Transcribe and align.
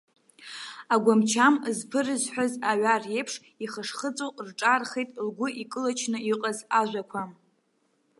Агәамчам 0.93 1.55
зԥырзҳәаз 1.77 2.53
аҩар 2.69 3.03
еиԥш 3.15 3.33
ихашхыҵәа 3.63 4.27
рҿаархеит 4.47 5.09
лгәы 5.25 5.47
икылачны 5.61 6.17
иҟаз 6.31 6.59
ажәақәа. 6.79 7.21